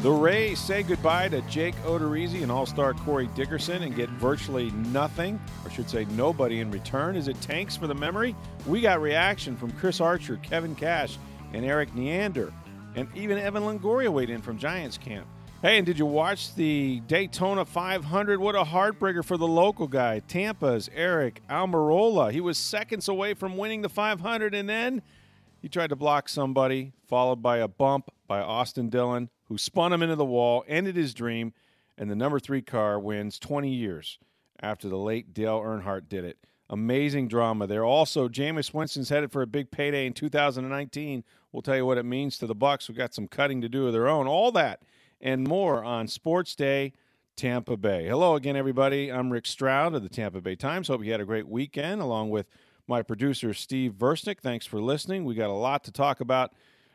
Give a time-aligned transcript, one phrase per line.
[0.00, 5.40] The Rays say goodbye to Jake Odorizzi and All-Star Corey Dickerson and get virtually nothing,
[5.64, 7.16] or should say nobody in return.
[7.16, 8.36] Is it tanks for the memory?
[8.64, 11.18] We got reaction from Chris Archer, Kevin Cash,
[11.52, 12.52] and Erik Neander,
[12.94, 15.26] and even Evan Longoria weighed in from Giants camp.
[15.62, 18.38] Hey, and did you watch the Daytona 500?
[18.38, 22.30] What a heartbreaker for the local guy, Tampa's Aric Almirola.
[22.30, 25.02] He was seconds away from winning the 500, and then
[25.60, 30.02] he tried to block somebody, followed by a bump by Austin Dillon, who spun him
[30.02, 31.52] into the wall, ended his dream,
[31.96, 34.18] and the number three car wins 20 years
[34.60, 36.38] after the late Dale Earnhardt did it.
[36.70, 37.84] Amazing drama there.
[37.84, 41.24] Also, Jameis Winston's headed for a big payday in 2019.
[41.50, 42.88] We'll tell you what it means to the Bucs.
[42.88, 44.26] We've got some cutting to do of their own.
[44.26, 44.82] All that
[45.20, 46.92] and more on Sports Day
[47.36, 48.06] Tampa Bay.
[48.06, 49.10] Hello again, everybody.
[49.10, 50.88] I'm Rick Stroud of the Tampa Bay Times.
[50.88, 52.48] Hope you had a great weekend, along with
[52.86, 54.40] my producer Steve Versnick.
[54.40, 55.24] Thanks for listening.
[55.24, 56.52] We got a lot to talk about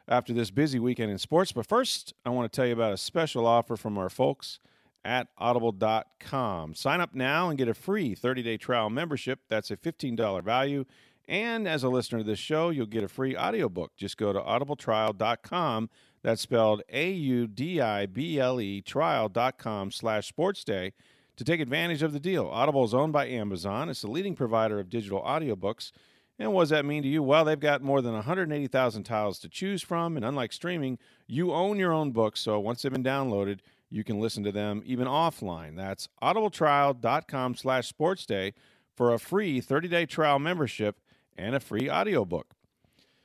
[0.08, 1.52] after this busy weekend in sports.
[1.52, 4.60] But first, I want to tell you about a special offer from our folks
[5.06, 6.76] at audible.com.
[6.76, 9.40] Sign up now and get a free 30-day trial membership.
[9.50, 10.86] That's a $15 value.
[11.28, 13.96] And as a listener to this show, you'll get a free audiobook.
[13.96, 15.90] Just go to audibletrial.com.
[16.22, 20.94] That's spelled A-U-D-I-B-L-E trial.com slash sports day
[21.36, 22.48] to take advantage of the deal.
[22.48, 23.90] Audible is owned by Amazon.
[23.90, 25.92] It's the leading provider of digital audiobooks.
[26.44, 27.24] And what does that mean to you?
[27.24, 31.80] Well, they've got more than 180,000 titles to choose from, and unlike streaming, you own
[31.80, 32.42] your own books.
[32.42, 35.78] So once they've been downloaded, you can listen to them even offline.
[35.78, 38.52] That's audibletrial.com slash sportsday
[38.94, 41.00] for a free 30-day trial membership
[41.38, 42.56] and a free audiobook.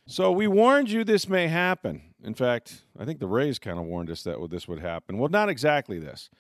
[0.07, 2.15] So we warned you this may happen.
[2.23, 5.19] In fact, I think the Rays kind of warned us that this would happen.
[5.19, 6.31] Well, not exactly this.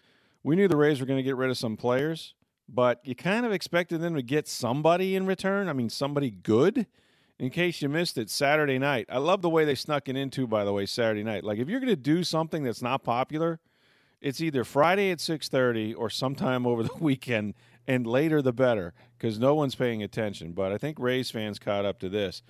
[0.45, 2.35] We knew the Rays were going to get rid of some players,
[2.69, 5.69] but you kind of expected them to get somebody in return.
[5.69, 6.87] I mean, somebody good.
[7.39, 9.07] In case you missed it, Saturday night.
[9.09, 11.45] I love the way they snuck it into, by the way, Saturday night.
[11.45, 13.61] Like if you're going to do something that's not popular,
[14.21, 17.55] it's either Friday at 6:30 or sometime over the weekend
[17.87, 20.53] and later the better because no one's paying attention.
[20.53, 22.43] But I think Rays fans caught up to this.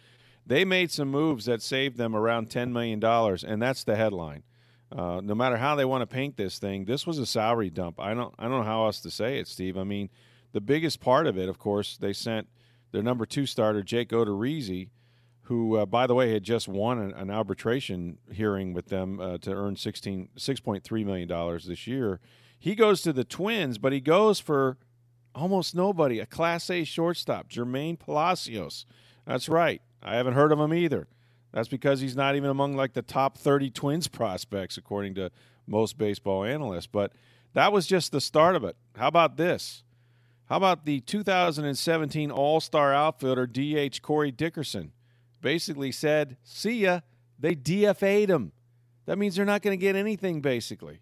[0.46, 4.44] They made some moves that saved them around $10 million, and that's the headline.
[4.90, 8.00] Uh, no matter how they want to paint this thing, this was a salary dump.
[8.00, 9.76] I don't, I don't know how else to say it, Steve.
[9.76, 10.08] I mean,
[10.52, 12.48] the biggest part of it, of course, they sent
[12.92, 14.88] their number two starter, Jake Odorizzi,
[15.42, 19.38] who, uh, by the way, had just won an, an arbitration hearing with them uh,
[19.38, 22.20] to earn 16, $6.3 million this year.
[22.58, 24.78] He goes to the Twins, but he goes for
[25.34, 28.86] almost nobody, a Class A shortstop, Jermaine Palacios.
[29.26, 29.82] That's right.
[30.02, 31.08] I haven't heard of him either.
[31.52, 35.30] That's because he's not even among like the top 30 Twins prospects, according to
[35.66, 36.86] most baseball analysts.
[36.86, 37.12] But
[37.54, 38.76] that was just the start of it.
[38.96, 39.82] How about this?
[40.46, 44.92] How about the 2017 All Star outfielder DH Corey Dickerson?
[45.40, 47.00] Basically said, see ya.
[47.38, 48.52] They DFA'd him.
[49.06, 51.00] That means they're not going to get anything, basically.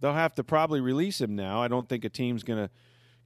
[0.00, 1.62] They'll have to probably release him now.
[1.62, 2.70] I don't think a team's going to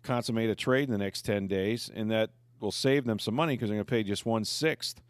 [0.02, 3.54] consummate a trade in the next 10 days, and that will save them some money
[3.54, 5.00] because they're going to pay just one sixth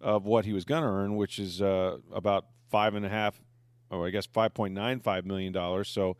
[0.00, 3.40] of what he was going to earn, which is uh, about five and a half,
[3.90, 5.88] or I guess five point nine five million dollars.
[5.88, 6.16] So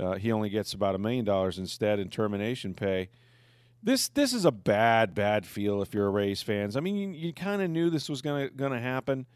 [0.00, 3.08] uh, he only gets about a million dollars instead in termination pay.
[3.82, 6.76] This this is a bad bad feel if you're a Rays fans.
[6.76, 9.26] I mean, you, you kind of knew this was going to going to happen,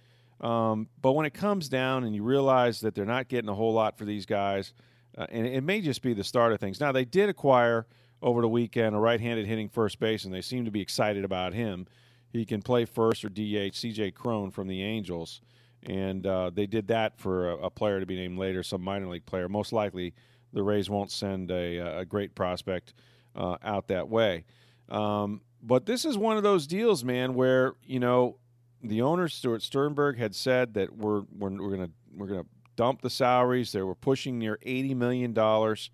[0.41, 3.73] um, but when it comes down and you realize that they're not getting a whole
[3.73, 4.75] lot for these guys,
[5.17, 6.81] uh, and it may just be the start of things.
[6.81, 7.87] Now they did acquire
[8.21, 11.55] over the weekend, a right-handed hitting first base, and they seem to be excited about
[11.55, 11.87] him.
[12.33, 13.75] He can play first or DH.
[13.75, 14.13] C.J.
[14.13, 15.43] Cron from the Angels,
[15.83, 19.09] and uh, they did that for a, a, player to be named later, some minor
[19.09, 19.51] league player.
[19.51, 20.15] Most likely,
[20.53, 22.95] the Rays won't send a, a great prospect
[23.37, 24.45] uh, out that way.
[24.89, 28.39] Um, but this is one of those deals, man, where you know
[28.83, 32.47] the owner Stuart Sternberg had said that we're we're, we're gonna we're gonna
[32.77, 33.73] dump the salaries.
[33.73, 35.91] They were pushing near eighty million dollars.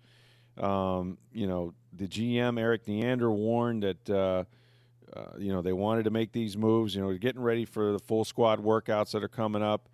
[0.57, 4.43] Um, you know, the GM Erik Neander warned that uh,
[5.15, 6.95] uh, you know they wanted to make these moves.
[6.95, 9.89] You know, getting ready for the full squad workouts that are coming up,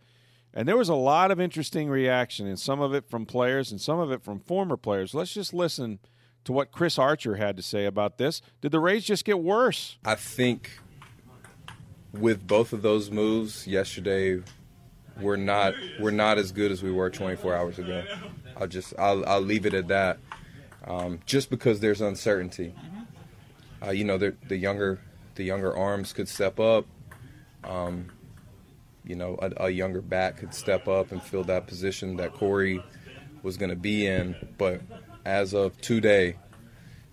[0.54, 3.80] and there was a lot of interesting reaction, and some of it from players and
[3.80, 5.14] some of it from former players.
[5.14, 6.00] Let's just listen
[6.46, 8.42] to what Chris Archer had to say about this.
[8.62, 9.98] Did the Rays just get worse?
[10.06, 10.80] I think
[12.14, 14.42] with both of those moves yesterday,
[15.20, 18.04] we're not we're not as good as we were 24 hours ago.
[18.58, 20.20] I'll just I'll I'll leave it at that.
[20.86, 22.76] Um, just because there's uncertainty.
[23.86, 25.00] Uh, you know, the, the younger
[25.36, 26.86] the younger arms could step up.
[27.64, 28.12] Um,
[29.04, 32.82] you know, a, a, younger back could step up and fill that position that Corey
[33.44, 34.36] was going to be in.
[34.58, 34.82] But
[35.26, 36.38] as of today,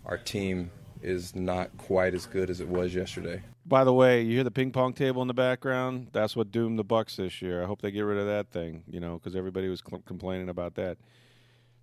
[0.06, 0.70] our team
[1.02, 3.42] is not quite as good as it was yesterday.
[3.66, 6.08] By the way, you hear the ping pong table in the background?
[6.12, 7.62] That's what doomed the Bucs this year.
[7.62, 10.48] I hope they get rid of that thing, you know, because everybody was cl- complaining
[10.48, 10.98] about that.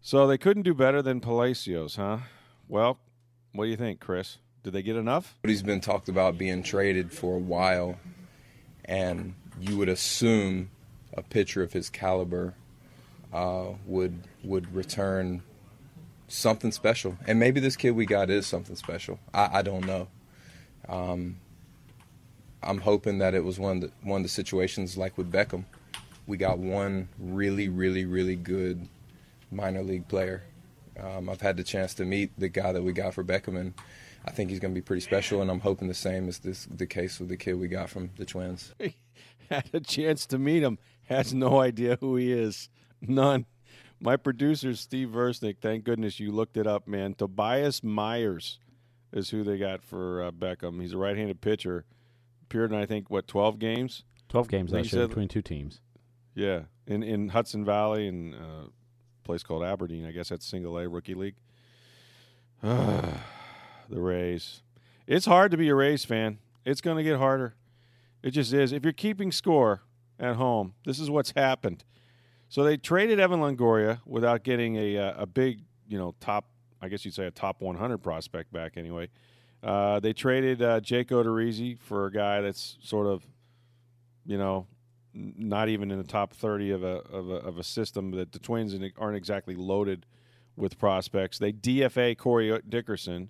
[0.01, 2.19] So they couldn't do better than Palacios, huh?
[2.67, 2.99] Well,
[3.53, 4.37] what do you think, Chris?
[4.63, 5.35] Did they get enough?
[5.43, 7.97] He's been talked about being traded for a while,
[8.85, 10.69] and you would assume
[11.13, 12.53] a pitcher of his caliber
[13.33, 15.43] uh, would would return
[16.27, 17.17] something special.
[17.25, 19.19] And maybe this kid we got is something special.
[19.33, 20.07] I, I don't know.
[20.87, 21.37] Um,
[22.61, 25.65] I'm hoping that it was one of the, one of the situations like with Beckham.
[26.27, 28.87] We got one really, really, really good
[29.51, 30.43] minor league player.
[31.03, 33.73] Um, I've had the chance to meet the guy that we got for Beckham, and
[34.25, 35.41] I think he's going to be pretty special.
[35.41, 38.11] And I'm hoping the same is this the case with the kid we got from
[38.17, 38.73] the Twins.
[39.49, 42.69] had a chance to meet him, has no idea who he is,
[43.01, 43.45] none.
[43.99, 47.15] My producer, Steve Versnick, thank goodness you looked it up, man.
[47.15, 48.59] Tobias Myers
[49.11, 50.81] is who they got for uh, Beckham.
[50.81, 51.85] He's a right handed pitcher.
[52.43, 54.03] Appeared in, I think, what, 12 games?
[54.29, 55.81] 12 games last year between two teams.
[56.33, 58.69] Yeah, in, in Hudson Valley and uh, a
[59.29, 60.07] place called Aberdeen.
[60.07, 61.35] I guess that's single A rookie league.
[62.63, 63.11] the
[63.91, 64.63] Rays.
[65.05, 66.39] It's hard to be a Rays fan.
[66.65, 67.53] It's going to get harder.
[68.23, 68.71] It just is.
[68.71, 69.83] If you're keeping score
[70.19, 71.83] at home, this is what's happened.
[72.49, 76.45] So they traded Evan Longoria without getting a uh, a big, you know, top.
[76.81, 79.09] I guess you'd say a top 100 prospect back anyway.
[79.61, 83.23] Uh, they traded uh, Jake Odorizzi for a guy that's sort of,
[84.25, 84.65] you know,
[85.13, 88.39] not even in the top 30 of a, of a, of a system that the
[88.39, 90.05] Twins aren't exactly loaded
[90.55, 91.39] with prospects.
[91.39, 93.29] They DFA Corey Dickerson,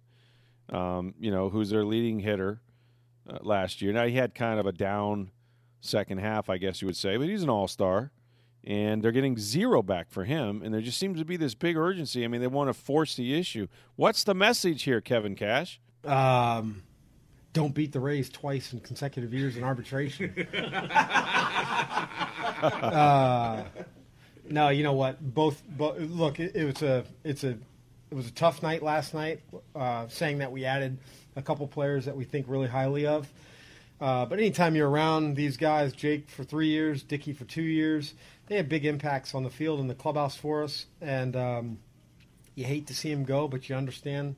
[0.70, 2.62] um, you know, who's their leading hitter
[3.30, 3.94] uh, last year.
[3.94, 5.32] Now he had kind of a down
[5.82, 8.12] second half, I guess you would say, but he's an all star
[8.64, 10.62] and they're getting zero back for him.
[10.64, 12.26] And there just seems to be this big urgency.
[12.26, 13.68] I mean, they want to force the issue.
[13.96, 15.80] What's the message here, Kevin Cash?
[16.04, 16.84] Um,
[17.60, 20.48] don't beat the Rays twice in consecutive years in arbitration.
[22.64, 23.66] uh,
[24.50, 25.20] no, you know what?
[25.22, 26.40] Both, both look.
[26.40, 29.42] It, it, was a, it's a, it was a tough night last night.
[29.76, 31.00] Uh, saying that we added
[31.36, 33.28] a couple players that we think really highly of.
[34.00, 38.14] Uh, but anytime you're around these guys, Jake for three years, Dickey for two years,
[38.48, 40.86] they have big impacts on the field and the clubhouse for us.
[41.02, 41.80] And um,
[42.56, 44.38] you hate to see him go, but you understand,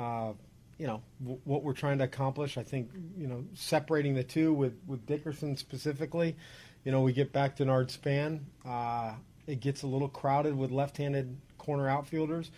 [0.00, 0.32] uh,
[0.78, 2.58] you know, w- what we're trying to accomplish.
[2.58, 6.36] I think, you know, separating the two with, with Dickerson specifically,
[6.84, 8.46] you know, we get back to Nard Span.
[8.64, 9.14] Uh,
[9.46, 12.50] it gets a little crowded with left-handed corner outfielders.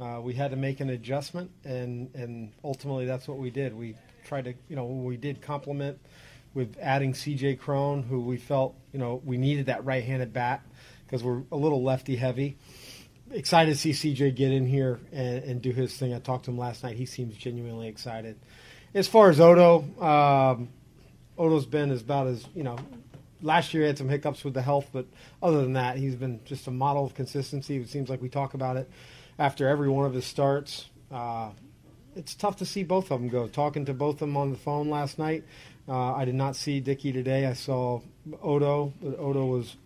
[0.00, 3.74] Uh, we had to make an adjustment, and, and ultimately that's what we did.
[3.74, 3.94] We
[4.24, 5.98] tried to, you know, we did complement
[6.52, 7.56] with adding C.J.
[7.56, 10.62] Cron, who we felt, you know, we needed that right-handed bat
[11.06, 12.56] because we're a little lefty heavy.
[13.30, 14.32] Excited to see C.J.
[14.32, 16.14] get in here and, and, do his thing.
[16.14, 16.96] I talked to him last night.
[16.96, 18.38] He seems genuinely excited.
[18.94, 20.68] As far as Odo, um,
[21.36, 22.76] Odo's been as about as you know.
[23.42, 25.06] Last year he had some hiccups with the health, but
[25.42, 27.76] other than that, he's been just a model of consistency.
[27.76, 28.88] It seems like we talk about it
[29.38, 30.86] after every one of his starts.
[31.10, 31.50] Uh,
[32.14, 33.46] it's tough to see both of them go.
[33.48, 35.44] Talking to both of them on the phone last night,
[35.88, 37.46] uh, I did not see Dickey today.
[37.46, 38.00] I saw
[38.42, 38.92] Odo.
[39.02, 39.76] but Odo was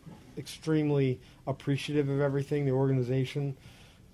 [0.41, 3.57] extremely appreciative of everything, the organization,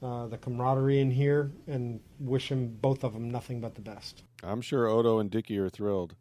[0.03, 4.23] uh, the camaraderie in here, and wish him both of them nothing but the best.
[4.43, 6.15] I'm sure Odo and Dickey are thrilled.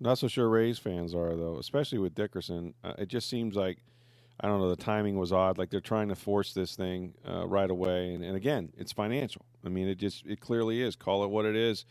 [0.00, 2.72] Not so sure Rays fans are though, especially with Dickerson.
[2.82, 3.78] Uh, it just seems like
[4.42, 4.70] I don't know.
[4.70, 5.58] The timing was odd.
[5.58, 9.44] Like they're trying to force this thing uh, right away, and, and, again, it's financial.
[9.64, 10.96] I mean, it just it clearly is.
[10.96, 11.84] Call it what it is.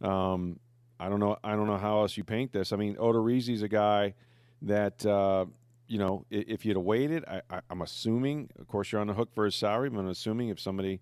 [0.00, 0.58] Um,
[0.98, 1.36] I don't know.
[1.44, 2.72] I don't know how else you paint this.
[2.72, 4.14] I mean, Odorizzi's a guy
[4.62, 5.44] that uh,
[5.90, 8.48] you know if you'd have waited, I, am assuming.
[8.60, 9.90] Of course, you're on the hook for his salary.
[9.90, 11.00] But I'm assuming if somebody,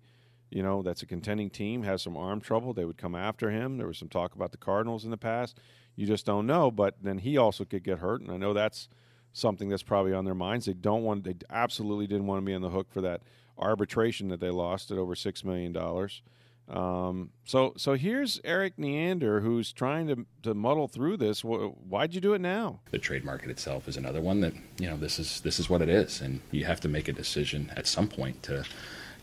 [0.49, 3.77] you know, that's a contending team has some arm trouble, they would come after him.
[3.77, 5.59] There was some talk about the Cardinals in the past.
[5.95, 6.71] You just don't know.
[6.71, 8.89] But then he also could get hurt, and I know that's
[9.31, 10.65] something that's probably on their minds.
[10.65, 13.21] They don't want, they absolutely didn't want to be on the hook for that
[13.59, 16.23] arbitration that they lost at over six million dollars.
[16.69, 21.41] Um, so, so here's Erik Neander, who's trying to, to muddle through this.
[21.41, 22.81] Why'd you do it now?
[22.91, 25.81] The trade market itself is another one that you know this is this is what
[25.81, 28.65] it is, and you have to make a decision at some point to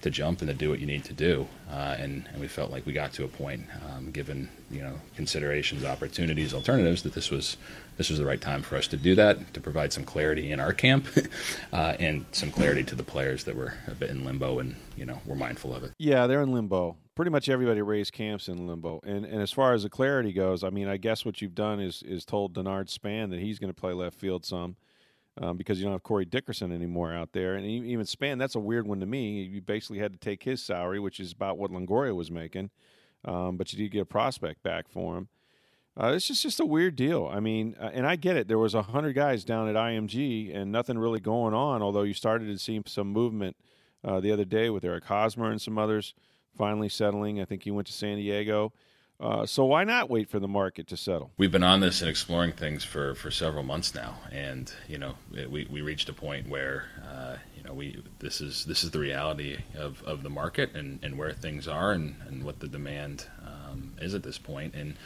[0.07, 1.47] to jump and to do what you need to do.
[1.69, 4.95] Uh, and, and we felt like we got to a point, um, given you know
[5.17, 7.57] considerations, opportunities, alternatives, that this was
[7.97, 10.61] this was the right time for us to do that to provide some clarity in
[10.61, 11.07] our camp
[11.73, 15.05] uh, and some clarity to the players that were a bit in limbo and you
[15.05, 15.93] know we're mindful of it.
[15.99, 16.97] Yeah, they're in limbo.
[17.17, 19.01] Pretty much everybody raised camps in limbo.
[19.05, 21.81] And and as far as the clarity goes, I mean, I guess what you've done
[21.81, 24.77] is is told Denard Span that he's going to play left field some
[25.39, 27.55] um, because you don't have Corey Dickerson anymore out there.
[27.55, 29.43] And even Span, that's a weird one to me.
[29.43, 32.71] You basically had to take his salary, which is about what Longoria was making,
[33.25, 35.29] um, but you did get a prospect back for him.
[35.99, 37.27] Uh, it's just just a weird deal.
[37.33, 38.49] I mean, uh, and I get it.
[38.49, 41.81] There was a hundred guys down at IMG, and nothing really going on.
[41.81, 43.57] Although you started to see some movement
[44.05, 46.15] uh, the other day with Eric Hosmer and some others
[46.57, 47.41] finally settling.
[47.41, 48.73] I think he went to San Diego.
[49.19, 51.31] Uh, so why not wait for the market to settle?
[51.39, 55.15] We've been on this and exploring things for, for several months now, and you know
[55.49, 58.99] we, we reached a point where uh, you know we this is this is the
[58.99, 63.27] reality of, of the market and, and where things are and, and what the demand
[63.47, 64.97] um, is at this point, and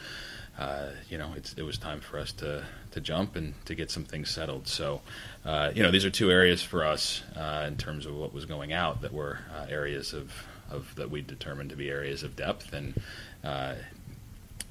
[0.59, 4.03] uh, you know it was time for us to to jump and to get some
[4.03, 4.67] things settled.
[4.67, 5.01] So
[5.45, 8.45] uh, you know these are two areas for us uh, in terms of what was
[8.45, 10.33] going out that were uh, areas of
[10.69, 12.99] of that we determined to be areas of depth and
[13.43, 13.75] uh,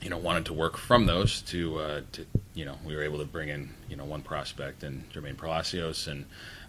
[0.01, 3.19] you know, wanted to work from those to, uh, to, you know, we were able
[3.19, 6.25] to bring in, you know, one prospect and Jermaine Palacios, and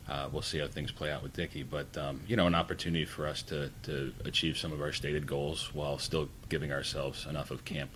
[0.10, 1.64] uh, we'll see how things play out with Dickey.
[1.64, 5.26] But, um, you know, an opportunity for us to, to achieve some of our stated
[5.28, 7.92] goals while still giving ourselves enough of camp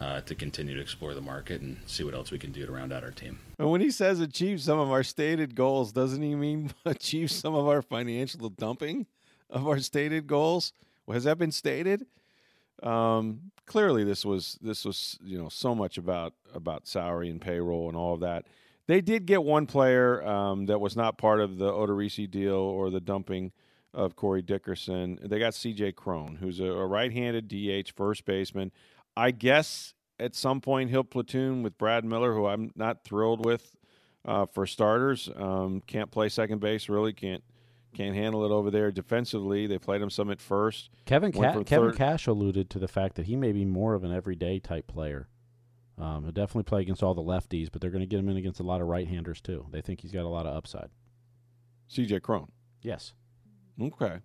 [0.00, 2.70] uh, to continue to explore the market and see what else we can do to
[2.70, 3.38] round out our team.
[3.58, 7.54] And when he says achieve some of our stated goals, doesn't he mean achieve some
[7.54, 9.06] of our financial dumping
[9.50, 10.72] of our stated goals?
[11.10, 12.06] Has that been stated?
[12.82, 17.88] Um, clearly, this was this was you know so much about about salary and payroll
[17.88, 18.46] and all of that.
[18.86, 22.88] They did get one player um, that was not part of the Odorizzi deal or
[22.88, 23.52] the dumping
[23.92, 25.18] of Corey Dickerson.
[25.22, 25.92] They got C.J.
[25.92, 28.72] Cron, who's a, a right-handed DH first baseman.
[29.14, 33.76] I guess at some point he'll platoon with Brad Miller, who I'm not thrilled with
[34.24, 35.28] uh, for starters.
[35.36, 37.42] Um, can't play second base, really can't
[37.98, 39.66] can't handle it over there defensively.
[39.66, 40.88] They played him some at first.
[41.04, 44.12] Kevin Ca- Kevin Cash alluded to the fact that he may be more of an
[44.12, 45.28] everyday type player.
[45.98, 48.36] Um, he'll definitely play against all the lefties, but they're going to get him in
[48.36, 49.66] against a lot of right-handers too.
[49.72, 50.90] They think he's got a lot of upside.
[51.88, 52.20] C.J.
[52.20, 52.52] Cron.
[52.82, 53.14] Yes.
[53.82, 54.20] Okay.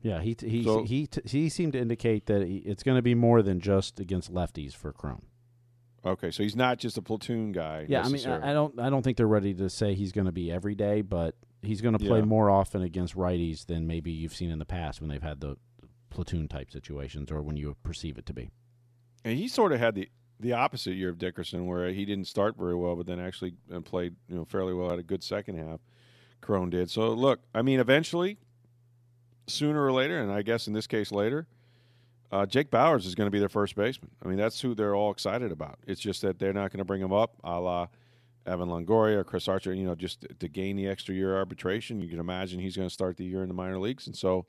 [0.00, 2.96] Yeah, he t- he so, he t- he seemed to indicate that he, it's going
[2.96, 5.20] to be more than just against lefties for Cron.
[6.06, 7.84] Okay, so he's not just a platoon guy.
[7.86, 10.24] Yeah, I mean, I, I don't I don't think they're ready to say he's going
[10.24, 12.24] to be every day, but he's going to play yeah.
[12.24, 15.56] more often against righties than maybe you've seen in the past when they've had the
[16.10, 18.50] platoon type situations or when you perceive it to be.
[19.24, 20.08] And he sort of had the
[20.40, 23.80] the opposite year of Dickerson, where he didn't start very well, but then actually uh,
[23.80, 24.88] played you know fairly well.
[24.88, 25.80] Had a good second half.
[26.40, 26.90] Cron did.
[26.90, 28.38] So look, I mean, eventually,
[29.46, 31.46] sooner or later, and I guess in this case later,
[32.32, 34.10] uh, Jake Bauers is going to be their first baseman.
[34.24, 35.78] I mean, that's who they're all excited about.
[35.86, 37.88] It's just that they're not going to bring him up, a la
[38.50, 42.00] Evan Longoria or Chris Archer, you know, just to gain the extra year arbitration.
[42.00, 44.46] You can imagine he's going to start the year in the minor leagues, and so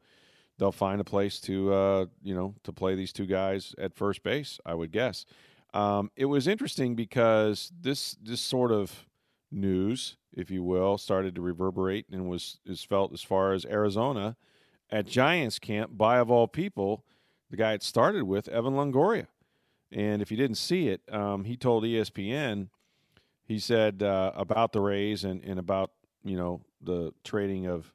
[0.58, 4.24] they'll find a place to, uh, you know, to play these two guys at first
[4.24, 4.60] base.
[4.66, 5.26] I would guess.
[5.74, 9.06] Um, it was interesting because this this sort of
[9.52, 14.36] news, if you will, started to reverberate and was is felt as far as Arizona
[14.90, 17.06] at Giants camp by of all people,
[17.50, 19.28] the guy it started with, Evan Longoria.
[19.92, 22.70] And if you didn't see it, um, he told ESPN
[23.52, 25.92] he said uh, about the Rays and, and about
[26.24, 27.94] you know the trading of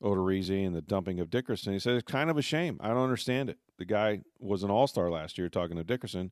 [0.00, 1.72] Odorizzi and the dumping of Dickerson.
[1.72, 2.78] He said it's kind of a shame.
[2.80, 3.58] I don't understand it.
[3.76, 5.48] The guy was an All Star last year.
[5.48, 6.30] Talking to Dickerson,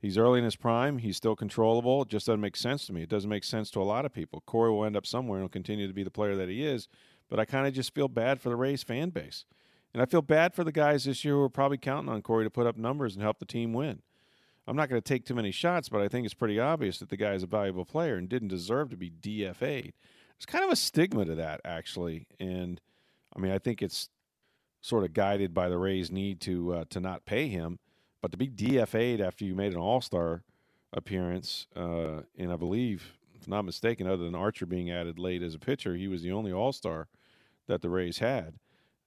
[0.00, 0.98] he's early in his prime.
[0.98, 2.02] He's still controllable.
[2.02, 3.02] It just doesn't make sense to me.
[3.02, 4.42] It doesn't make sense to a lot of people.
[4.46, 6.88] Corey will end up somewhere and will continue to be the player that he is.
[7.30, 9.44] But I kind of just feel bad for the Rays fan base.
[9.94, 12.44] And I feel bad for the guys this year who are probably counting on Corey
[12.44, 14.02] to put up numbers and help the team win.
[14.66, 17.08] I'm not going to take too many shots, but I think it's pretty obvious that
[17.08, 19.92] the guy is a valuable player and didn't deserve to be DFA'd.
[19.92, 22.80] There's kind of a stigma to that, actually, and
[23.34, 24.08] I mean, I think it's
[24.80, 27.78] sort of guided by the Rays' need to uh, to not pay him,
[28.20, 30.42] but to be DFA'd after you made an All Star
[30.92, 35.54] appearance, uh, and I believe, if not mistaken, other than Archer being added late as
[35.54, 37.08] a pitcher, he was the only All Star
[37.66, 38.54] that the Rays had.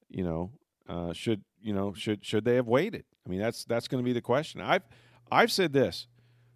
[0.09, 0.51] You know,
[0.87, 3.05] uh, should you know should should they have waited?
[3.25, 4.61] I mean, that's that's going to be the question.
[4.61, 4.83] I've
[5.31, 6.07] I've said this,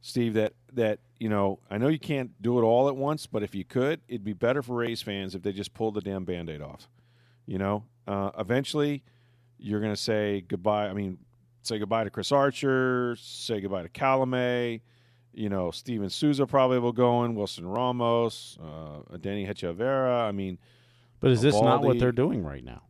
[0.02, 3.44] Steve, that that you know I know you can't do it all at once, but
[3.44, 6.26] if you could, it'd be better for Rays fans if they just pulled the damn
[6.26, 6.88] band-aid off.
[7.46, 9.04] You know, uh, eventually
[9.58, 10.88] you're going to say goodbye.
[10.88, 11.18] I mean,
[11.64, 14.82] say goodbye to Chris Archer, say goodbye to Colomé.
[15.34, 20.24] You know, Steven Souza probably will go in, Wilson Ramos, uh, Denny Hedges Rivera.
[20.28, 20.58] I mean,
[21.20, 22.84] but is this not what they're doing right now?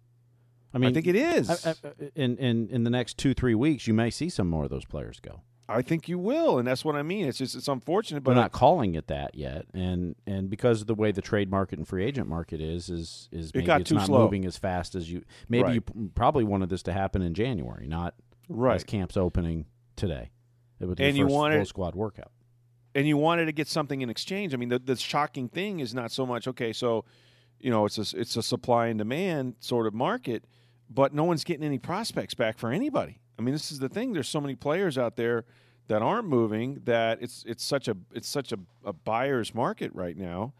[0.73, 1.49] I mean, I think it is.
[1.65, 1.73] I, I,
[2.15, 4.85] in in in the next two three weeks, you may see some more of those
[4.85, 5.41] players go.
[5.69, 7.27] I think you will, and that's what I mean.
[7.27, 10.87] It's just it's unfortunate, but They're not calling it that yet, and and because of
[10.87, 13.89] the way the trade market and free agent market is, is is maybe got it's
[13.89, 14.23] too not slow.
[14.23, 15.23] moving as fast as you.
[15.47, 15.73] Maybe Right.
[15.75, 18.15] you p- probably wanted this to happen in January, not
[18.49, 18.85] as right.
[18.87, 20.31] camps opening today.
[20.79, 22.31] It would be And the you first wanted- full squad workout.
[22.95, 24.53] and you wanted to get something in exchange.
[24.53, 26.73] I mean, the, the shocking thing is not so much okay.
[26.73, 27.05] So,
[27.59, 30.45] you know, it's a it's a supply and demand sort of market,
[30.89, 33.19] but no one's getting any prospects back for anybody.
[33.39, 34.11] I mean, this is the thing.
[34.11, 35.45] There's so many players out there
[35.87, 40.17] that aren't moving that it's it's such a it's such a, a buyer's market right
[40.17, 40.53] now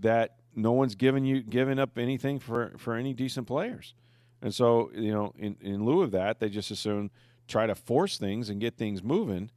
[0.00, 3.94] that no one's giving you giving up anything for for any decent players.
[4.40, 7.10] And so, you know, in, in lieu of that, they just assume
[7.46, 9.50] try to force things and get things moving.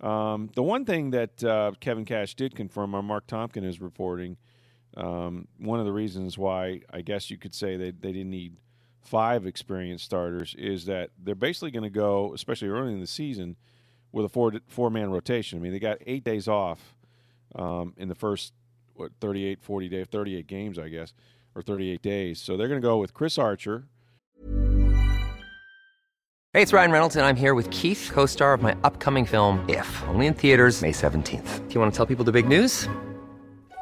[0.00, 4.36] Um, the one thing that uh, Kevin Cash did confirm, or Marc Topkin is reporting,
[4.96, 8.56] um, one of the reasons why I guess you could say they, they didn't need
[9.04, 13.56] five experienced starters is that they're basically going to go, especially early in the season,
[14.12, 15.58] with a four four man rotation.
[15.58, 16.94] I mean, they got eight days off
[17.54, 18.52] um, in the first
[18.94, 21.14] what 38, 40 days, 38 games, I guess,
[21.54, 22.40] or 38 days.
[22.40, 23.86] So they're going to go with Chris Archer,
[26.54, 29.58] Hey, it's Ryan Reynolds, and I'm here with Keith, co star of my upcoming film,
[29.68, 31.68] If, only in theaters, May 17th.
[31.68, 32.88] Do you want to tell people the big news?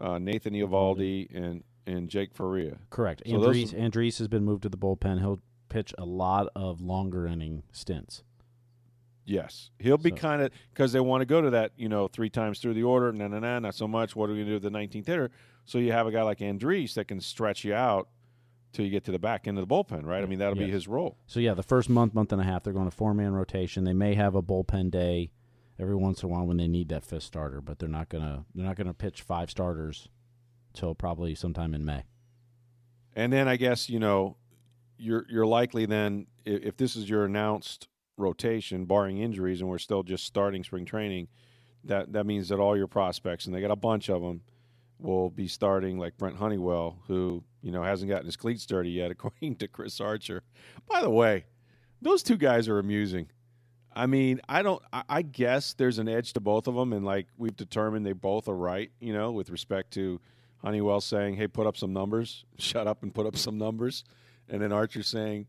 [0.00, 2.78] uh, Nathan Eovaldi, and and Jake Faria.
[2.90, 3.22] Correct.
[3.26, 5.18] So those- Andriese, Andriese has been moved to the bullpen.
[5.20, 8.22] He'll pitch a lot of longer inning stints.
[9.26, 12.08] Yes, he'll be So- kind of because they want to go to that you know
[12.08, 13.12] three times through the order.
[13.12, 14.14] No, no, no, not so much.
[14.14, 15.30] What are we gonna do with the 19th hitter?
[15.64, 18.08] So you have a guy like Andriese that can stretch you out
[18.72, 20.22] till you get to the back end of the bullpen, right?
[20.22, 21.16] I mean that'll be his role.
[21.26, 23.84] So yeah, the first month, month and a half, they're going to four man rotation.
[23.84, 25.30] They may have a bullpen day
[25.78, 28.44] every once in a while when they need that fifth starter, but they're not gonna
[28.54, 30.08] they're not gonna pitch five starters
[30.72, 32.04] till probably sometime in May.
[33.14, 34.36] And then I guess you know
[34.96, 39.78] you're you're likely then if, if this is your announced rotation, barring injuries, and we're
[39.78, 41.28] still just starting spring training,
[41.84, 44.42] that that means that all your prospects and they got a bunch of them
[44.98, 49.10] will be starting like Brent Honeywell, who you know hasn't gotten his cleats dirty yet,
[49.10, 50.42] according to Chris Archer.
[50.88, 51.46] By the way,
[52.00, 53.28] those two guys are amusing.
[53.94, 54.82] I mean, I don't.
[55.08, 58.48] I, guess there's an edge to both of them, and like we've determined, they both
[58.48, 58.90] are right.
[59.00, 60.20] You know, with respect to
[60.58, 62.44] Honeywell saying, "Hey, put up some numbers.
[62.58, 64.04] Shut up and put up some numbers,"
[64.48, 65.46] and then Archer saying,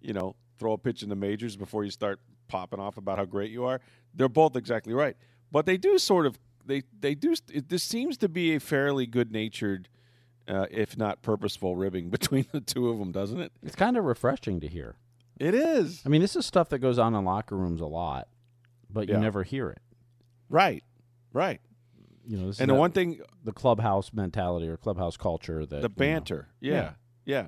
[0.00, 3.26] "You know, throw a pitch in the majors before you start popping off about how
[3.26, 3.80] great you are."
[4.14, 5.16] They're both exactly right,
[5.50, 7.34] but they do sort of they they do.
[7.52, 9.90] It, this seems to be a fairly good natured,
[10.48, 13.52] uh, if not purposeful, ribbing between the two of them, doesn't it?
[13.62, 14.96] It's kind of refreshing to hear.
[15.42, 18.28] It is I mean, this is stuff that goes on in locker rooms a lot,
[18.88, 19.20] but you Yeah.
[19.20, 19.80] never hear it.
[20.48, 20.84] right,
[21.32, 21.60] right.
[22.26, 25.60] You know, this And is the that- one thing the clubhouse mentality or clubhouse culture
[25.66, 26.48] that the you know- banter.
[26.60, 26.92] yeah, Yeah.
[27.24, 27.46] yeah,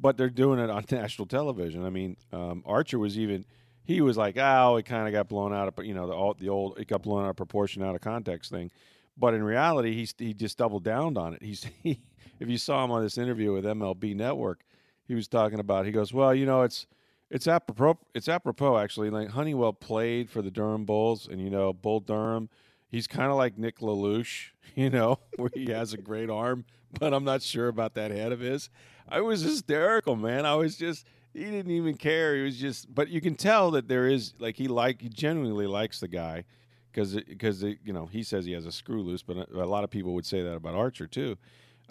[0.00, 1.84] But they're doing it on national television.
[1.84, 3.44] I mean, um, Archer was even
[3.86, 6.32] he was like, "Oh, it kind of got blown out of you know the all,
[6.32, 8.70] the old it got blown out of proportion, out of context thing."
[9.16, 11.42] But in reality, he's he just doubled down on it.
[11.42, 12.00] He's he,
[12.40, 14.64] if you saw him on this interview with MLB Network,
[15.06, 15.84] he was talking about.
[15.84, 16.86] He goes, "Well, you know, it's."
[17.30, 17.98] It's apropos.
[18.14, 19.10] It's apropos, actually.
[19.10, 22.48] Like Honeywell played for the Durham Bulls, and you know, Bull Durham.
[22.88, 26.64] He's kind of like Nuke LaLoosh, you know, where he has a great arm,
[26.98, 28.70] but I'm not sure about that head of his.
[29.08, 30.46] I was hysterical, man.
[30.46, 32.36] I was just he didn't even care.
[32.36, 35.66] He was just, but you can tell that there is like he like he genuinely
[35.66, 36.44] likes the guy
[36.92, 39.82] because because you know he says he has a screw loose, but a, a lot
[39.82, 41.36] of people would say that about Archer too.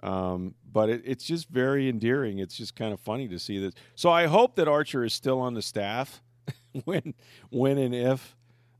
[0.02, 2.40] Um, but it, it's just very endearing.
[2.40, 3.74] It's just kind of funny to see this.
[3.96, 6.22] So I hope that Archer is still on the staff
[6.86, 7.14] when
[7.50, 8.36] when and if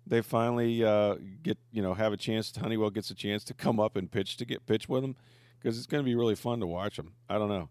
[0.06, 2.54] they finally uh, get you know have a chance.
[2.56, 5.16] Honeywell gets a chance to come up and pitch to get pitch with them
[5.60, 7.14] because it's going to be really fun to watch them.
[7.30, 7.70] I don't know.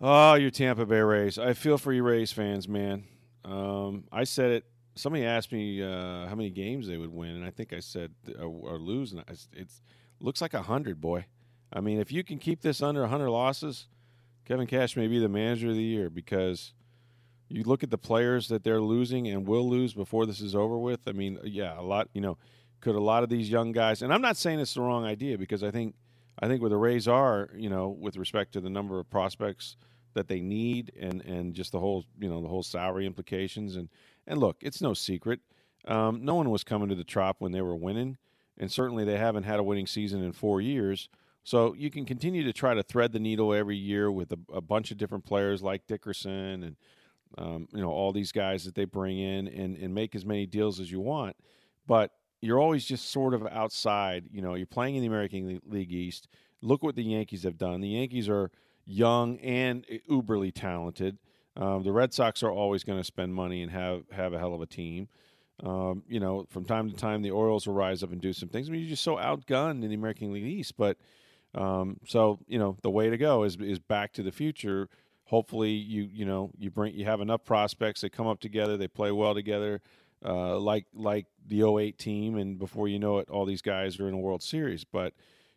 [0.00, 1.38] Oh, your Tampa Bay Rays.
[1.38, 3.04] I feel for you Rays fans, man.
[3.44, 4.64] Um, I said it.
[4.94, 8.12] Somebody asked me uh, how many games they would win, and I think I said
[8.38, 9.12] uh, or lose.
[9.12, 9.82] And it's, it's
[10.20, 11.26] looks like a hundred, boy.
[11.72, 13.86] I mean, if you can keep this under hundred losses,
[14.44, 16.72] Kevin Cash may be the manager of the year because
[17.48, 20.78] you look at the players that they're losing and will lose before this is over
[20.78, 21.00] with.
[21.06, 22.08] I mean, yeah, a lot.
[22.14, 22.38] You know,
[22.80, 24.02] could a lot of these young guys?
[24.02, 25.94] And I'm not saying it's the wrong idea because I think
[26.40, 29.76] I think where the Rays are, you know, with respect to the number of prospects
[30.14, 33.76] that they need, and and just the whole you know the whole salary implications.
[33.76, 33.88] And
[34.26, 35.40] and look, it's no secret,
[35.86, 38.18] um, no one was coming to the Trop when they were winning,
[38.58, 41.08] and certainly they haven't had a winning season in four years.
[41.42, 44.60] So you can continue to try to thread the needle every year with a, a
[44.60, 46.76] bunch of different players like Dickerson and
[47.38, 50.46] um, you know all these guys that they bring in and, and make as many
[50.46, 51.36] deals as you want,
[51.86, 54.24] but you're always just sort of outside.
[54.32, 56.28] You know, you're playing in the American League East.
[56.62, 57.80] Look what the Yankees have done.
[57.80, 58.50] The Yankees are
[58.86, 61.18] young and uberly talented.
[61.56, 64.54] Um, the Red Sox are always going to spend money and have have a hell
[64.54, 65.08] of a team.
[65.62, 68.48] Um, you know, from time to time, the Orioles will rise up and do some
[68.48, 68.68] things.
[68.68, 70.76] I mean, you're just so outgunned in the American League East.
[70.76, 70.96] But
[71.54, 74.88] um, so you know, the way to go is is back to the future.
[75.24, 78.00] Hopefully, you you know you bring you have enough prospects.
[78.00, 78.76] They come up together.
[78.76, 79.80] They play well together,
[80.24, 82.36] uh, like like the 08 team.
[82.36, 84.84] And before you know it, all these guys are in a World Series.
[84.84, 85.12] But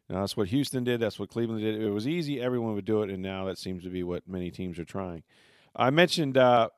[0.10, 1.00] you know, that's what Houston did.
[1.00, 1.82] That's what Cleveland did.
[1.82, 2.42] It was easy.
[2.42, 5.24] Everyone would do it, and now that seems to be what many teams are trying.
[5.76, 6.70] I mentioned, uh,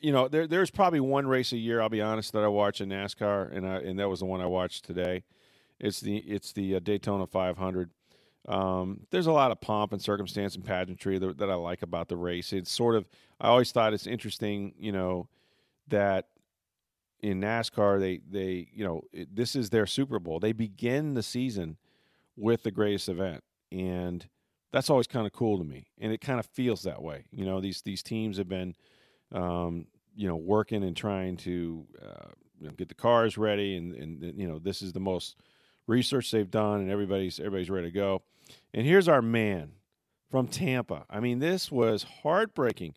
[0.00, 1.80] you know, there, there's probably one race a year.
[1.80, 4.40] I'll be honest that I watch in NASCAR, and I, and that was the one
[4.40, 5.24] I watched today.
[5.78, 7.90] It's the it's the uh, Daytona 500.
[8.46, 12.08] Um, there's a lot of pomp and circumstance and pageantry that, that, I like about
[12.08, 12.52] the race.
[12.52, 13.08] It's sort of
[13.40, 15.28] I always thought it's interesting, you know,
[15.88, 16.28] that
[17.20, 20.38] in NASCAR they they you know it, this is their Super Bowl.
[20.38, 21.76] They begin the season
[22.36, 24.26] with the greatest event, and
[24.72, 27.24] that's always kind of cool to me, and it kind of feels that way.
[27.32, 28.76] You know, these these teams have been,
[29.32, 32.28] um, you know, working and trying to uh,
[32.60, 35.36] you know, get the cars ready, and and you know, this is the most
[35.86, 38.22] research they've done, and everybody's everybody's ready to go.
[38.74, 39.72] And here's our man
[40.30, 41.04] from Tampa.
[41.08, 42.94] I mean, this was heartbreaking.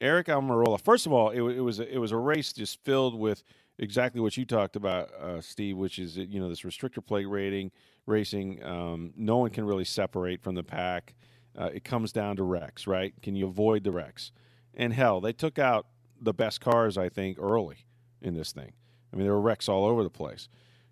[0.00, 0.80] Aric Almirola.
[0.80, 3.42] First of all, it, it was a, it was a race just filled with
[3.78, 7.70] exactly what you talked about, uh, Steve, which is you know this restrictor plate rating
[8.06, 8.64] racing.
[8.64, 11.14] Um, no one can really separate from the pack.
[11.56, 13.12] Uh, it comes down to wrecks, right?
[13.22, 14.32] Can you avoid the wrecks?
[14.74, 15.86] And hell, they took out
[16.20, 17.86] the best cars, I think, early
[18.22, 18.72] in this thing.
[19.12, 20.48] I mean, there were wrecks all over the place.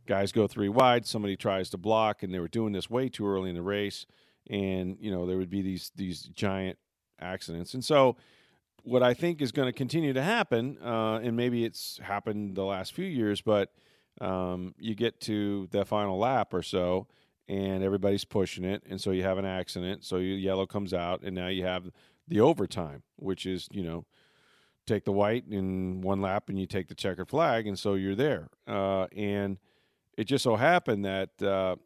[0.07, 3.27] Guys go three wide, somebody tries to block, and they were doing this way too
[3.27, 4.07] early in the race,
[4.49, 6.79] and you know there would be these these giant
[7.21, 7.75] accidents.
[7.75, 8.17] And so,
[8.83, 12.65] what I think is going to continue to happen, uh, and maybe it's happened the
[12.65, 13.73] last few years, but
[14.21, 17.09] um, you get to the final lap or so,
[17.49, 20.05] and everybody's pushing it, and so you have an accident.
[20.05, 21.91] So your yellow comes out, and now you have
[22.29, 24.05] the overtime, which is you know
[24.87, 28.15] take the white in one lap, and you take the checkered flag, and so you're
[28.15, 28.49] there.
[28.67, 29.59] Uh, and
[30.17, 31.77] it just so happened that uh,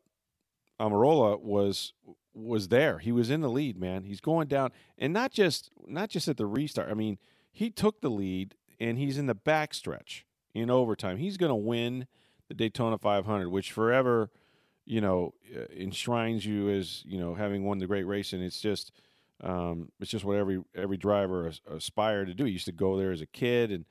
[0.80, 1.92] Almirola was
[2.32, 2.98] was there.
[2.98, 4.04] He was in the lead, man.
[4.04, 6.90] He's going down, and not just not just at the restart.
[6.90, 7.18] I mean,
[7.50, 10.22] he took the lead, and he's in the backstretch
[10.54, 11.18] in overtime.
[11.18, 12.06] He's going to win
[12.48, 14.30] the Daytona 500, which forever,
[14.84, 18.60] you know, uh, enshrines you as you know having won the great race, and it's
[18.60, 18.92] just.
[19.42, 22.44] Um, it's just what every every driver aspired to do.
[22.44, 23.86] He used to go there as a kid and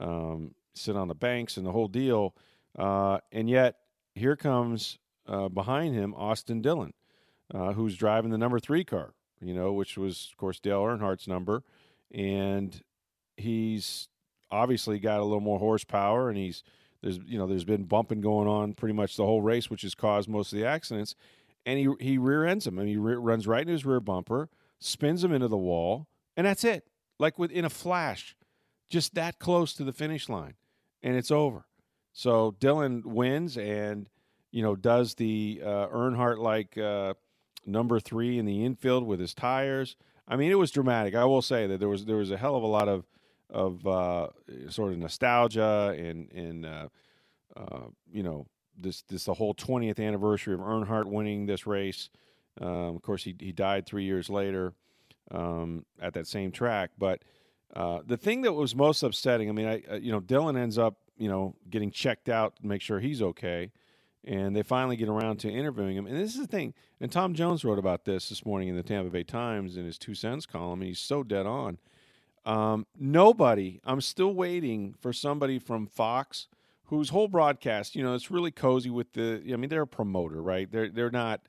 [0.00, 2.36] um, sit on the banks and the whole deal.
[2.78, 3.76] Uh, and yet,
[4.14, 6.92] here comes uh, behind him Austin Dillon,
[7.52, 9.14] uh, who's driving the number three car.
[9.40, 11.64] You know, which was of course Dale Earnhardt's number,
[12.14, 12.80] and
[13.36, 14.08] he's
[14.52, 16.62] obviously got a little more horsepower, and he's
[17.02, 19.94] there's you know there's been bumping going on pretty much the whole race, which has
[19.94, 21.14] caused most of the accidents.
[21.66, 22.76] And he he rear ends him.
[22.76, 24.48] Mean, he re- runs right into his rear bumper,
[24.78, 26.88] spins him into the wall, and that's it.
[27.18, 28.36] Like within a flash,
[28.88, 30.54] just that close to the finish line,
[31.02, 31.66] and it's over.
[32.12, 34.08] So Dillon wins and
[34.50, 37.14] you know does the uh, Earnhardt like uh,
[37.66, 39.96] number three in the infield with his tires.
[40.28, 41.14] I mean, it was dramatic.
[41.14, 43.06] I will say that there was there was a hell of a lot of
[43.50, 44.28] of uh,
[44.68, 46.88] sort of nostalgia and and uh,
[47.56, 48.46] uh, you know
[48.78, 52.08] this this the whole 20th anniversary of Earnhardt winning this race.
[52.60, 54.74] Um, of course, he he died three years later
[55.30, 56.90] um, at that same track.
[56.98, 57.22] But
[57.74, 60.96] uh, the thing that was most upsetting, I mean, I you know Dillon ends up
[61.22, 63.72] you know getting checked out to make sure he's okay.
[64.24, 66.06] And they finally get around to interviewing him.
[66.06, 66.74] And this is the thing.
[67.00, 69.98] And Tom Jones wrote about this this morning in the Tampa Bay Times in his
[69.98, 70.80] two cents column.
[70.80, 71.78] And he's so dead on
[72.44, 73.80] um, nobody.
[73.84, 76.48] I'm still waiting for somebody from Fox
[76.84, 79.42] whose whole broadcast, you know, it's really cozy with the.
[79.52, 80.70] I mean, they're a promoter, right?
[80.70, 81.40] They're they're not.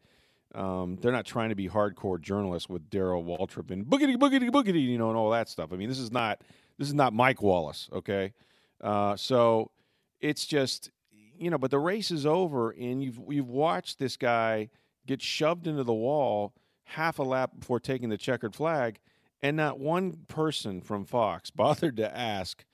[0.55, 4.83] Um, they're not trying to be hardcore journalists with Darrell Waltrip and boogity boogity boogity,
[4.83, 5.73] you know, and all that stuff.
[5.73, 6.41] I mean, this is not
[6.77, 8.33] this is not Mike Wallace, okay?
[8.81, 9.71] Uh, so
[10.19, 10.91] it's just
[11.37, 14.69] you know, but the race is over, and you've you've watched this guy
[15.05, 16.53] get shoved into the wall
[16.85, 18.99] half a lap before taking the checkered flag
[19.41, 22.65] and not one person from Fox bothered to ask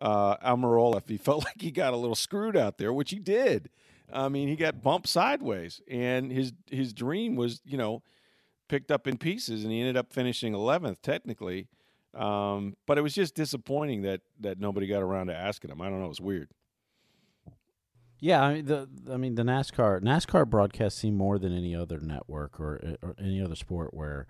[0.00, 3.18] uh, Almirola if he felt like he got a little screwed out there, which he
[3.18, 3.68] did.
[4.12, 8.02] I mean, he got bumped sideways, and his his dream was, you know,
[8.68, 11.68] picked up in pieces, and he ended up finishing 11th technically.
[12.14, 15.80] Um, but it was just disappointing that that nobody got around to asking him.
[15.80, 16.06] I don't know.
[16.06, 16.48] It was weird.
[18.20, 22.00] Yeah, I mean the I mean the NASCAR NASCAR broadcasts seem more than any other
[22.00, 24.26] network or, or any other sport where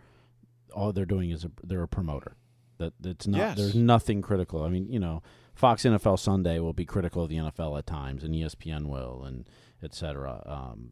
[0.75, 2.37] all they're doing is a, they're a promoter.
[2.79, 3.57] That it's not yes.
[3.57, 4.65] there's nothing critical.
[4.65, 5.23] I mean, you know,
[5.55, 9.49] Fox NFL Sunday will be critical of the NFL at times, and ESPN will, and
[9.83, 10.43] etc.
[10.45, 10.91] Um,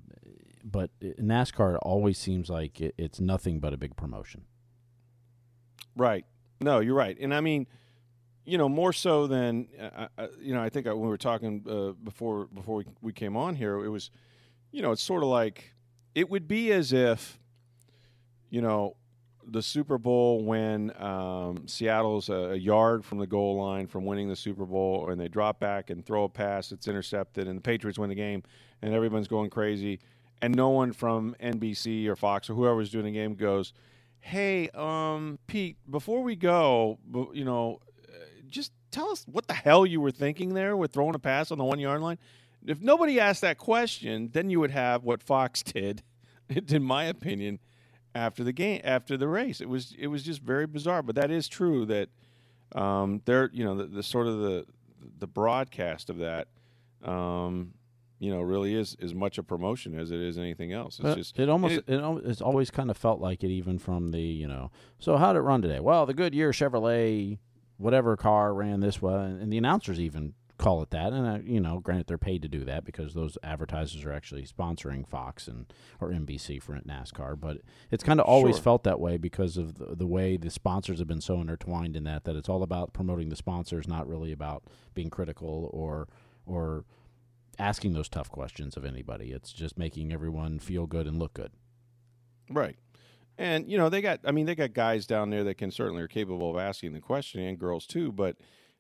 [0.64, 4.42] but NASCAR always seems like it, it's nothing but a big promotion.
[5.96, 6.24] Right.
[6.62, 7.66] No, you're right, and I mean,
[8.44, 10.62] you know, more so than uh, uh, you know.
[10.62, 13.88] I think when we were talking uh, before before we, we came on here, it
[13.88, 14.10] was,
[14.70, 15.72] you know, it's sort of like
[16.14, 17.38] it would be as if,
[18.50, 18.96] you know,
[19.46, 24.36] the Super Bowl when um, Seattle's a, yard from the goal line from winning the
[24.36, 27.98] Super Bowl, and they drop back and throw a pass that's intercepted, and the Patriots
[27.98, 28.42] win the game,
[28.82, 30.00] and everyone's going crazy,
[30.40, 33.72] and no one from NBC or Fox or whoever's doing the game goes,
[34.22, 36.98] "Hey, um, Pete, before we go,
[37.32, 38.12] you know, uh,
[38.48, 41.58] just tell us what the hell you were thinking there with throwing a pass on
[41.58, 42.18] the one yard line."
[42.64, 46.02] If nobody asked that question, then you would have what Fox did,
[46.48, 47.58] in my opinion
[48.14, 49.60] after the game after the race.
[49.60, 52.08] It was it was just very bizarre, but that is true that
[52.74, 54.66] um, they're you know the, the, sort of the
[55.18, 56.48] the broadcast of that.
[57.02, 57.74] Um,
[58.22, 61.00] you know, really is as much a promotion as it is anything else.
[61.02, 64.12] It's just it almost it, it, it's always kind of felt like it, even from
[64.12, 64.70] the you know.
[65.00, 65.80] So how did it run today?
[65.80, 67.38] Well, the Goodyear Chevrolet,
[67.78, 71.12] whatever car ran this way, and the announcers even call it that.
[71.12, 74.46] And uh, you know, granted, they're paid to do that because those advertisers are actually
[74.46, 75.66] sponsoring Fox and
[76.00, 77.40] or NBC for NASCAR.
[77.40, 77.58] But
[77.90, 78.62] it's kind of always sure.
[78.62, 82.04] felt that way because of the, the, way the sponsors have been so intertwined in
[82.04, 84.62] that that it's all about promoting the sponsors, not really about
[84.94, 86.06] being critical or
[86.46, 86.84] or
[87.58, 89.32] asking those tough questions of anybody.
[89.32, 91.52] It's just making everyone feel good and look good.
[92.50, 92.76] Right.
[93.38, 94.20] And you know they got.
[94.24, 97.00] I mean, they got guys down there that can certainly are capable of asking the
[97.00, 98.12] question, and girls too.
[98.12, 98.36] But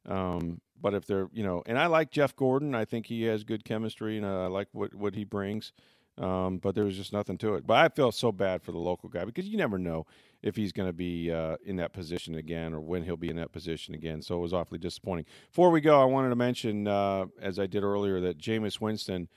[0.06, 2.74] um, but if they're, you know, and I like Jeff Gordon.
[2.74, 5.72] I think he has good chemistry, and I like what what he brings.
[6.18, 7.66] Um, but there was just nothing to it.
[7.66, 10.06] But I feel so bad for the local guy because you never know
[10.42, 13.36] if he's going to be uh, in that position again or when he'll be in
[13.36, 14.20] that position again.
[14.20, 15.24] So it was awfully disappointing.
[15.50, 19.28] Before we go, I wanted to mention, uh, as I did earlier, that Jameis Winston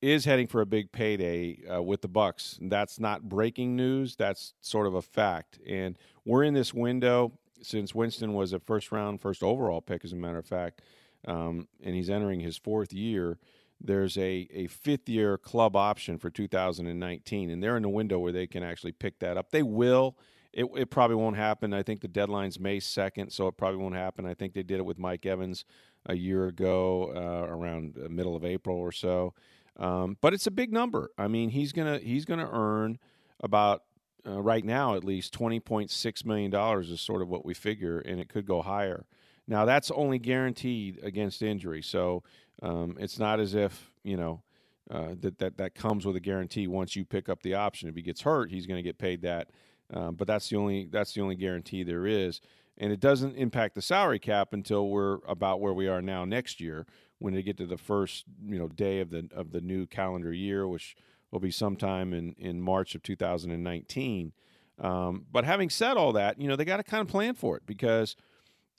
[0.00, 2.58] is heading for a big payday uh, with the Bucs.
[2.62, 4.16] That's not breaking news.
[4.16, 5.58] That's sort of a fact.
[5.66, 10.12] And we're in this window since Winston was a first round, first overall pick, as
[10.12, 10.82] a matter of fact,
[11.26, 13.38] um, and he's entering his fourth year.
[13.80, 18.32] There's a, a fifth year club option for 2019, and they're in the window where
[18.32, 19.50] they can actually pick that up.
[19.50, 20.16] They will.
[20.52, 21.72] It, it probably won't happen.
[21.72, 24.26] I think the deadline's May 2nd, so it probably won't happen.
[24.26, 25.64] I think they did it with Mike Evans
[26.06, 29.34] a year ago, uh, around the middle of April or so.
[29.76, 31.10] Um, but it's a big number.
[31.16, 32.98] I mean, he's gonna he's gonna earn
[33.40, 33.84] about
[34.26, 38.28] uh, right now at least $20.6 million is sort of what we figure, and it
[38.28, 39.06] could go higher.
[39.46, 41.82] Now, that's only guaranteed against injury.
[41.82, 42.22] So
[42.62, 44.42] um, it's not as if, you know,
[44.90, 47.88] uh, that, that that comes with a guarantee once you pick up the option.
[47.88, 49.50] If he gets hurt, he's going to get paid that.
[49.92, 52.40] Um, but that's the only that's the only guarantee there is,
[52.78, 56.60] and it doesn't impact the salary cap until we're about where we are now next
[56.60, 56.86] year
[57.18, 60.32] when they get to the first you know day of the of the new calendar
[60.32, 60.96] year, which
[61.30, 64.32] will be sometime in, in March of 2019.
[64.80, 67.56] Um, but having said all that, you know, they got to kind of plan for
[67.56, 68.16] it because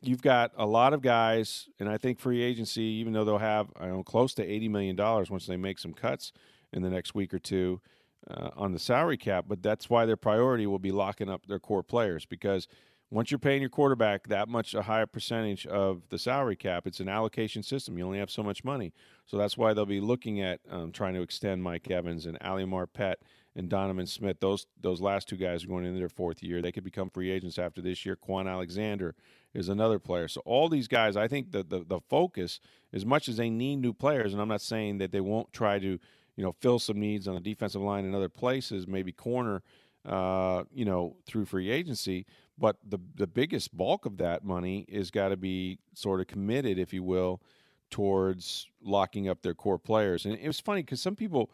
[0.01, 3.69] you've got a lot of guys, and I think free agency, even though they'll have
[3.79, 6.31] I know, close to $80 million once they make some cuts
[6.71, 7.81] in the next week or two
[8.29, 11.59] uh, on the salary cap, but that's why their priority will be locking up their
[11.59, 12.67] core players because–
[13.11, 16.99] once you're paying your quarterback that much a higher percentage of the salary cap, it's
[16.99, 17.97] an allocation system.
[17.97, 18.93] You only have so much money.
[19.25, 22.65] So that's why they'll be looking at um, trying to extend Mike Evans and Ali
[22.65, 23.15] Marpet
[23.55, 24.39] and Donovan Smith.
[24.39, 26.61] Those those last two guys are going into their fourth year.
[26.61, 28.15] They could become free agents after this year.
[28.15, 29.15] Kwon Alexander
[29.53, 30.27] is another player.
[30.27, 32.59] So all these guys, I think the, the, the focus,
[32.93, 35.79] as much as they need new players, and I'm not saying that they won't try
[35.79, 35.99] to,
[36.35, 39.63] you know, fill some needs on the defensive line in other places, maybe corner,
[40.05, 42.25] uh, you know, through free agency.
[42.59, 46.77] But the the biggest bulk of that money is got to be sort of committed,
[46.77, 47.41] if you will,
[47.89, 50.25] towards locking up their core players.
[50.25, 51.51] And it was funny because some people,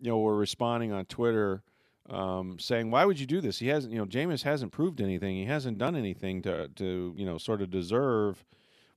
[0.00, 1.62] you know, were responding on Twitter
[2.10, 3.58] um, saying, "Why would you do this?
[3.58, 5.36] He hasn't, you know, Jameis hasn't proved anything.
[5.36, 8.44] He hasn't done anything to to you know sort of deserve."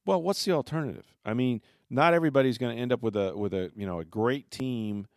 [0.05, 1.05] Well, what's the alternative?
[1.23, 4.05] I mean, not everybody's going to end up with a with a you know a
[4.05, 5.07] great team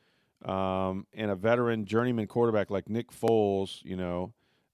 [0.44, 4.32] um, and a veteran journeyman quarterback like Nick Foles, you know,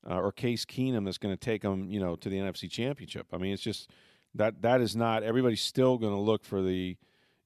[0.09, 3.27] uh, or Case Keenum that's going to take them, you know, to the NFC Championship.
[3.33, 3.91] I mean, it's just
[4.35, 6.97] that that is not everybody's still going to look for the,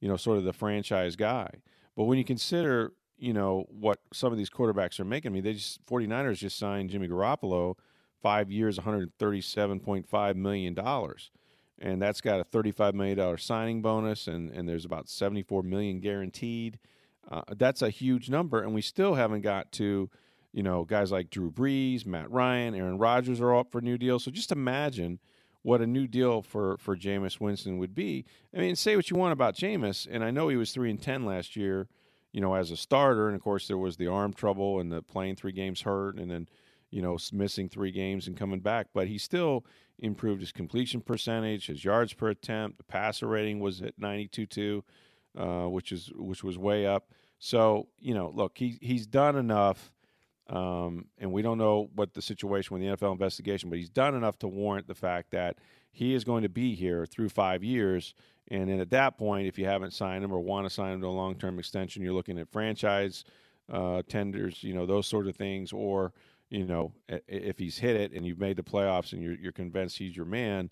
[0.01, 1.49] you know, sort of the franchise guy.
[1.97, 5.31] But when you consider you know, what some of these quarterbacks are making.
[5.31, 7.77] I mean, they just 49ers just signed Jimmy Garoppolo
[8.23, 10.79] five years, $137.5 million.
[11.79, 16.79] And that's got a $35 million signing bonus, and, and there's about 74 million guaranteed.
[17.31, 20.11] Uh, that's a huge number, and we still haven't got to,
[20.55, 23.99] you know, guys like Drew Brees, Matt Ryan, Aaron Rodgers are all up for new
[23.99, 24.23] deals.
[24.23, 25.19] So just imagine
[25.63, 28.25] what a new deal for for Jameis Winston would be.
[28.57, 31.03] I mean, say what you want about Jameis, and I know he was three and
[31.03, 31.89] ten last year,
[32.33, 35.03] you know, as a starter, and of course there was the arm trouble and the
[35.03, 36.49] playing three games hurt, and then
[36.91, 39.67] you know missing three games and coming back, but he still
[39.99, 44.47] improved his completion percentage, his yards per attempt, the passer rating was at ninety two
[44.47, 44.85] two,
[45.37, 47.09] uh, which is which was way up.
[47.41, 49.91] So you know, look, he he's done enough.
[50.49, 54.15] Um, and we don't know what the situation with the NFL investigation, but he's done
[54.15, 55.59] enough to warrant the fact that
[55.91, 58.15] he is going to be here through five years.
[58.49, 61.01] And then at that point, if you haven't signed him or want to sign him
[61.01, 63.25] to a long term extension, you're looking at franchise
[63.73, 65.73] uh, tenders, you know, those sort of things.
[65.73, 66.13] Or,
[66.51, 69.97] you know, if he's hit it and you've made the playoffs and you're, you're convinced
[69.97, 70.71] he's your man,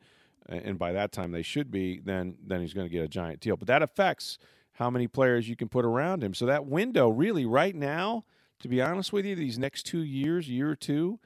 [0.48, 3.40] and by that time they should be, then then he's going to get a giant
[3.40, 3.56] deal.
[3.56, 4.38] But that affects
[4.72, 6.34] how many players you can put around him.
[6.34, 8.24] So that window, really, right now,
[8.62, 11.18] to be honest with you, these next two years, year or two,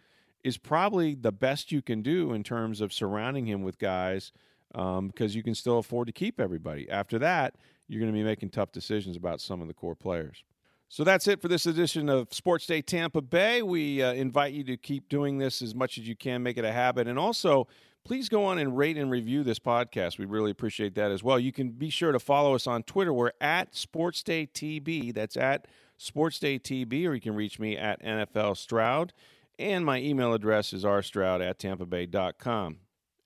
[0.42, 4.32] is probably the best you can do in terms of surrounding him with guys
[4.74, 6.88] um, because you can still afford to keep everybody.
[6.90, 7.56] After that,
[7.88, 10.44] you're going to be making tough decisions about some of the core players.
[10.88, 13.60] So that's it for this edition of Sports Day Tampa Bay.
[13.60, 16.64] We uh, invite you to keep doing this as much as you can, make it
[16.64, 17.08] a habit.
[17.08, 17.66] And also,
[18.04, 20.16] please go on and rate and review this podcast.
[20.16, 21.40] We really appreciate that as well.
[21.40, 23.12] You can be sure to follow us on Twitter.
[23.12, 25.12] We're at Sports Day TB.
[25.12, 29.12] That's at Sports Day TB, or you can reach me at NFL Stroud.
[29.58, 32.78] And my email address is rstroud at tampabay.com.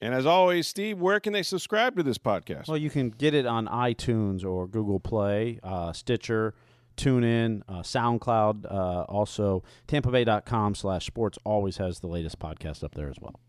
[0.02, 2.68] And as always, Steve, where can they subscribe to this podcast?
[2.68, 6.54] Well, you can get it on iTunes or Google Play, uh, Stitcher,
[6.96, 8.64] TuneIn, uh, SoundCloud.
[8.64, 13.40] Uh, also, tampabay.com slash sports always has the latest podcast up there as well.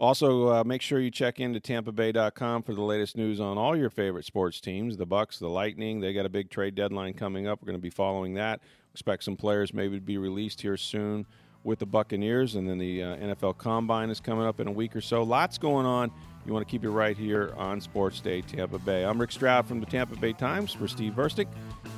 [0.00, 3.90] Also, uh, make sure you check into tampabay.com for the latest news on all your
[3.90, 6.00] favorite sports teams, the Bucs, the Lightning.
[6.00, 7.60] They got a big trade deadline coming up.
[7.60, 8.60] We're going to be following that.
[8.92, 11.26] Expect some players maybe to be released here soon
[11.64, 14.96] with the Buccaneers, and then the uh, NFL Combine is coming up in a week
[14.96, 15.22] or so.
[15.22, 16.10] Lots going on.
[16.46, 19.04] You want to keep it right here on Sports Day Tampa Bay.
[19.04, 21.48] I'm Rick Stroud from the Tampa Bay Times for Steve Versnick.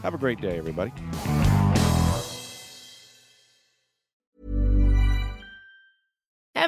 [0.02, 0.92] Have a great day, everybody.